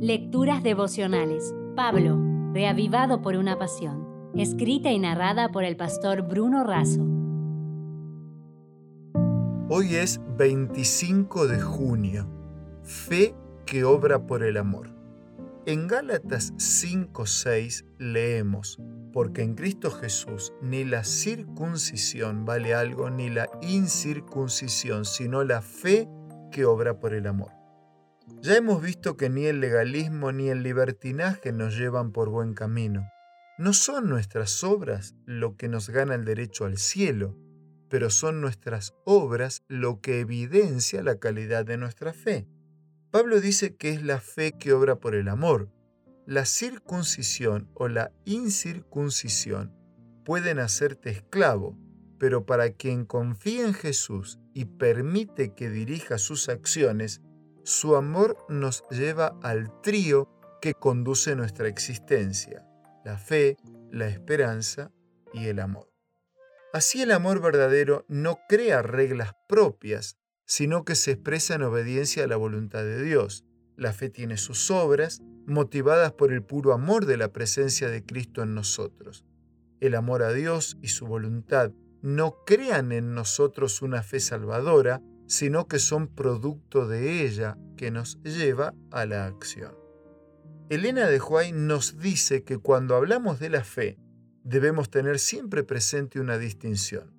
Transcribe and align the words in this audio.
Lecturas 0.00 0.62
devocionales. 0.62 1.54
Pablo, 1.74 2.20
reavivado 2.52 3.22
por 3.22 3.34
una 3.34 3.58
pasión. 3.58 4.30
Escrita 4.34 4.90
y 4.90 4.98
narrada 4.98 5.48
por 5.48 5.64
el 5.64 5.74
pastor 5.78 6.20
Bruno 6.20 6.64
Razo. 6.64 7.02
Hoy 9.70 9.94
es 9.94 10.20
25 10.36 11.46
de 11.46 11.62
junio. 11.62 12.28
Fe 12.82 13.34
que 13.64 13.84
obra 13.84 14.26
por 14.26 14.42
el 14.42 14.58
amor. 14.58 14.90
En 15.64 15.88
Gálatas 15.88 16.52
5:6 16.58 17.86
leemos, 17.96 18.78
porque 19.14 19.40
en 19.40 19.54
Cristo 19.54 19.90
Jesús 19.90 20.52
ni 20.60 20.84
la 20.84 21.04
circuncisión 21.04 22.44
vale 22.44 22.74
algo 22.74 23.08
ni 23.08 23.30
la 23.30 23.48
incircuncisión, 23.62 25.06
sino 25.06 25.42
la 25.42 25.62
fe 25.62 26.06
que 26.52 26.66
obra 26.66 27.00
por 27.00 27.14
el 27.14 27.26
amor. 27.26 27.52
Ya 28.42 28.56
hemos 28.56 28.82
visto 28.82 29.16
que 29.16 29.30
ni 29.30 29.46
el 29.46 29.60
legalismo 29.60 30.32
ni 30.32 30.48
el 30.48 30.62
libertinaje 30.62 31.52
nos 31.52 31.76
llevan 31.76 32.12
por 32.12 32.28
buen 32.28 32.54
camino. 32.54 33.08
No 33.58 33.72
son 33.72 34.08
nuestras 34.08 34.62
obras 34.64 35.14
lo 35.24 35.56
que 35.56 35.68
nos 35.68 35.88
gana 35.88 36.14
el 36.14 36.24
derecho 36.24 36.64
al 36.64 36.76
cielo, 36.76 37.36
pero 37.88 38.10
son 38.10 38.40
nuestras 38.40 38.94
obras 39.04 39.62
lo 39.68 40.00
que 40.00 40.20
evidencia 40.20 41.02
la 41.02 41.18
calidad 41.18 41.64
de 41.64 41.76
nuestra 41.76 42.12
fe. 42.12 42.46
Pablo 43.10 43.40
dice 43.40 43.76
que 43.76 43.90
es 43.90 44.02
la 44.02 44.20
fe 44.20 44.52
que 44.52 44.72
obra 44.72 44.96
por 44.96 45.14
el 45.14 45.28
amor. 45.28 45.70
La 46.26 46.44
circuncisión 46.44 47.70
o 47.74 47.88
la 47.88 48.12
incircuncisión 48.24 49.72
pueden 50.24 50.58
hacerte 50.58 51.10
esclavo, 51.10 51.78
pero 52.18 52.44
para 52.44 52.70
quien 52.70 53.06
confía 53.06 53.64
en 53.64 53.74
Jesús 53.74 54.40
y 54.52 54.64
permite 54.64 55.54
que 55.54 55.70
dirija 55.70 56.18
sus 56.18 56.48
acciones, 56.48 57.22
su 57.66 57.96
amor 57.96 58.36
nos 58.48 58.84
lleva 58.90 59.36
al 59.42 59.80
trío 59.82 60.30
que 60.62 60.74
conduce 60.74 61.34
nuestra 61.34 61.66
existencia, 61.66 62.64
la 63.04 63.18
fe, 63.18 63.56
la 63.90 64.06
esperanza 64.06 64.92
y 65.32 65.48
el 65.48 65.58
amor. 65.58 65.92
Así 66.72 67.02
el 67.02 67.10
amor 67.10 67.42
verdadero 67.42 68.04
no 68.08 68.38
crea 68.48 68.82
reglas 68.82 69.32
propias, 69.48 70.16
sino 70.44 70.84
que 70.84 70.94
se 70.94 71.10
expresa 71.10 71.56
en 71.56 71.62
obediencia 71.62 72.22
a 72.22 72.28
la 72.28 72.36
voluntad 72.36 72.84
de 72.84 73.02
Dios. 73.02 73.44
La 73.76 73.92
fe 73.92 74.10
tiene 74.10 74.36
sus 74.36 74.70
obras, 74.70 75.20
motivadas 75.44 76.12
por 76.12 76.32
el 76.32 76.44
puro 76.44 76.72
amor 76.72 77.04
de 77.04 77.16
la 77.16 77.32
presencia 77.32 77.90
de 77.90 78.04
Cristo 78.04 78.44
en 78.44 78.54
nosotros. 78.54 79.24
El 79.80 79.96
amor 79.96 80.22
a 80.22 80.32
Dios 80.32 80.78
y 80.82 80.88
su 80.88 81.06
voluntad 81.06 81.72
no 82.00 82.44
crean 82.46 82.92
en 82.92 83.12
nosotros 83.12 83.82
una 83.82 84.04
fe 84.04 84.20
salvadora, 84.20 85.02
sino 85.26 85.66
que 85.68 85.78
son 85.78 86.08
producto 86.08 86.86
de 86.86 87.24
ella 87.24 87.58
que 87.76 87.90
nos 87.90 88.20
lleva 88.22 88.74
a 88.90 89.06
la 89.06 89.26
acción. 89.26 89.74
Elena 90.68 91.06
de 91.06 91.20
Huay 91.20 91.52
nos 91.52 91.98
dice 91.98 92.42
que 92.42 92.58
cuando 92.58 92.96
hablamos 92.96 93.38
de 93.38 93.50
la 93.50 93.62
fe, 93.62 93.98
debemos 94.42 94.90
tener 94.90 95.18
siempre 95.18 95.62
presente 95.62 96.20
una 96.20 96.38
distinción. 96.38 97.12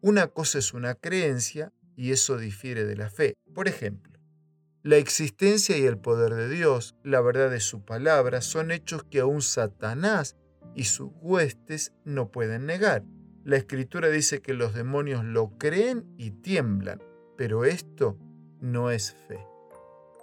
Una 0.00 0.28
cosa 0.28 0.58
es 0.58 0.72
una 0.72 0.94
creencia 0.94 1.72
y 1.96 2.12
eso 2.12 2.38
difiere 2.38 2.84
de 2.84 2.96
la 2.96 3.10
fe. 3.10 3.34
Por 3.54 3.68
ejemplo, 3.68 4.18
la 4.82 4.98
existencia 4.98 5.76
y 5.76 5.84
el 5.84 5.98
poder 5.98 6.34
de 6.34 6.48
Dios, 6.48 6.94
la 7.02 7.20
verdad 7.20 7.50
de 7.50 7.60
su 7.60 7.84
palabra, 7.84 8.40
son 8.40 8.70
hechos 8.70 9.02
que 9.04 9.20
aún 9.20 9.42
Satanás 9.42 10.36
y 10.74 10.84
sus 10.84 11.10
huestes 11.20 11.92
no 12.04 12.30
pueden 12.30 12.66
negar. 12.66 13.02
La 13.42 13.56
escritura 13.56 14.08
dice 14.10 14.40
que 14.40 14.54
los 14.54 14.74
demonios 14.74 15.24
lo 15.24 15.58
creen 15.58 16.06
y 16.16 16.30
tiemblan. 16.30 17.02
Pero 17.36 17.64
esto 17.64 18.18
no 18.60 18.90
es 18.90 19.12
fe. 19.12 19.38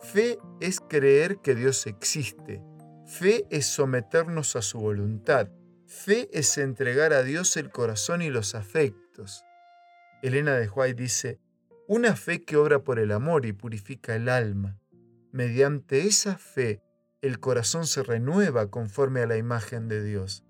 Fe 0.02 0.39
es 0.59 0.80
creer 0.80 1.38
que 1.38 1.55
Dios 1.55 1.88
existe. 1.88 2.61
Fe 3.05 3.45
es 3.50 3.67
someternos 3.67 4.55
a 4.55 4.61
su 4.61 4.80
voluntad. 4.80 5.50
Fe 5.86 6.30
es 6.33 6.58
entregar 6.58 7.14
a 7.14 7.23
Dios 7.23 7.55
el 7.58 7.70
corazón 7.70 8.22
y 8.22 8.30
los 8.30 8.55
afectos. 8.55 9.43
Elena 10.21 10.55
de 10.55 10.67
Huay 10.67 10.93
dice, 10.93 11.39
una 11.87 12.15
fe 12.15 12.43
que 12.43 12.58
obra 12.58 12.83
por 12.83 12.98
el 12.98 13.11
amor 13.11 13.45
y 13.45 13.54
purifica 13.54 14.16
el 14.16 14.30
alma. 14.30 14.80
Mediante 15.32 16.08
esa 16.08 16.37
fe, 16.37 16.82
el 17.21 17.39
corazón 17.39 17.87
se 17.87 18.04
renueva 18.04 18.70
conforme 18.70 19.21
a 19.21 19.27
la 19.27 19.37
imagen 19.37 19.87
de 19.87 20.04
Dios. 20.04 20.43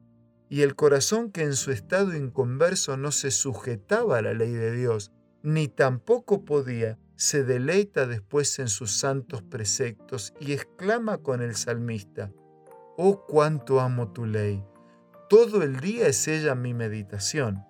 Y 0.50 0.62
el 0.62 0.76
corazón 0.76 1.32
que 1.32 1.42
en 1.42 1.56
su 1.56 1.72
estado 1.72 2.16
inconverso 2.16 2.98
no 2.98 3.12
se 3.12 3.32
sujetaba 3.32 4.20
a 4.20 4.22
la 4.22 4.34
ley 4.34 4.52
de 4.52 4.72
Dios, 4.72 5.12
ni 5.44 5.68
tampoco 5.68 6.46
podía, 6.46 6.98
se 7.16 7.44
deleita 7.44 8.08
después 8.08 8.58
en 8.60 8.70
sus 8.70 8.98
santos 8.98 9.44
preceptos 9.44 10.34
y 10.40 10.54
exclama 10.54 11.20
con 11.20 11.42
el 11.42 11.56
salmista, 11.56 12.32
Oh 12.98 13.26
cuánto 13.28 13.80
amo 13.80 14.12
tu 14.14 14.26
ley, 14.26 14.64
todo 15.30 15.62
el 15.64 15.80
día 15.80 16.08
es 16.08 16.28
ella 16.28 16.56
mi 16.56 16.74
meditación. 16.74 17.66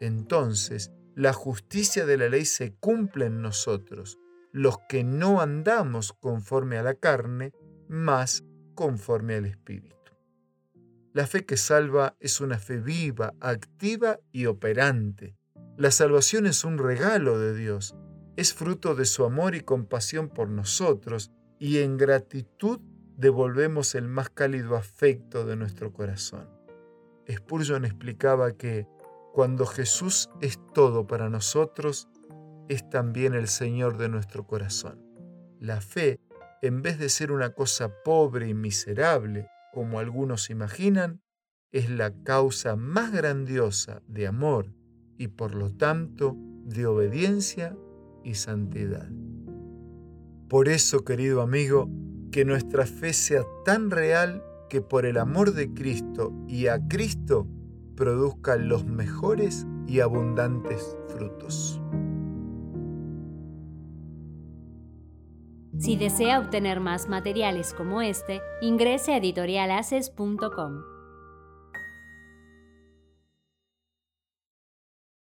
Entonces 0.00 0.92
la 1.14 1.32
justicia 1.32 2.06
de 2.06 2.18
la 2.18 2.28
ley 2.28 2.44
se 2.44 2.74
cumple 2.74 3.26
en 3.26 3.40
nosotros, 3.40 4.18
los 4.52 4.78
que 4.88 5.02
no 5.02 5.40
andamos 5.40 6.12
conforme 6.12 6.76
a 6.76 6.82
la 6.82 6.94
carne, 6.94 7.52
más 7.88 8.44
conforme 8.74 9.36
al 9.36 9.46
Espíritu. 9.46 9.94
La 11.12 11.26
fe 11.26 11.46
que 11.46 11.56
salva 11.56 12.16
es 12.18 12.40
una 12.40 12.58
fe 12.58 12.78
viva, 12.78 13.32
activa 13.40 14.18
y 14.32 14.46
operante 14.46 15.36
la 15.76 15.90
salvación 15.90 16.46
es 16.46 16.62
un 16.62 16.78
regalo 16.78 17.40
de 17.40 17.52
Dios, 17.52 17.96
es 18.36 18.54
fruto 18.54 18.94
de 18.94 19.04
su 19.04 19.24
amor 19.24 19.56
y 19.56 19.60
compasión 19.60 20.28
por 20.28 20.48
nosotros, 20.48 21.32
y 21.58 21.78
en 21.78 21.96
gratitud 21.96 22.78
devolvemos 23.16 23.96
el 23.96 24.06
más 24.06 24.30
cálido 24.30 24.76
afecto 24.76 25.44
de 25.44 25.56
nuestro 25.56 25.92
corazón. 25.92 26.48
Spurgeon 27.28 27.84
explicaba 27.84 28.52
que 28.52 28.86
cuando 29.32 29.66
Jesús 29.66 30.30
es 30.40 30.60
todo 30.74 31.08
para 31.08 31.28
nosotros, 31.28 32.08
es 32.68 32.88
también 32.88 33.34
el 33.34 33.48
Señor 33.48 33.98
de 33.98 34.08
nuestro 34.08 34.46
corazón. 34.46 35.04
La 35.58 35.80
fe, 35.80 36.20
en 36.62 36.82
vez 36.82 37.00
de 37.00 37.08
ser 37.08 37.32
una 37.32 37.50
cosa 37.50 37.90
pobre 38.04 38.48
y 38.48 38.54
miserable, 38.54 39.48
como 39.72 39.98
algunos 39.98 40.50
imaginan, 40.50 41.20
es 41.72 41.90
la 41.90 42.12
causa 42.22 42.76
más 42.76 43.10
grandiosa 43.10 44.02
de 44.06 44.28
amor 44.28 44.72
y 45.18 45.28
por 45.28 45.54
lo 45.54 45.70
tanto 45.70 46.36
de 46.64 46.86
obediencia 46.86 47.76
y 48.22 48.34
santidad. 48.34 49.08
Por 50.48 50.68
eso, 50.68 51.04
querido 51.04 51.42
amigo, 51.42 51.88
que 52.30 52.44
nuestra 52.44 52.86
fe 52.86 53.12
sea 53.12 53.42
tan 53.64 53.90
real 53.90 54.42
que 54.68 54.80
por 54.80 55.06
el 55.06 55.18
amor 55.18 55.52
de 55.52 55.72
Cristo 55.72 56.32
y 56.48 56.66
a 56.66 56.86
Cristo 56.88 57.46
produzca 57.96 58.56
los 58.56 58.84
mejores 58.84 59.66
y 59.86 60.00
abundantes 60.00 60.96
frutos. 61.08 61.80
Si 65.78 65.96
desea 65.96 66.38
obtener 66.38 66.80
más 66.80 67.08
materiales 67.08 67.74
como 67.74 68.00
este, 68.00 68.40
ingrese 68.62 69.12
a 69.12 69.16
editorialaces.com. 69.18 70.93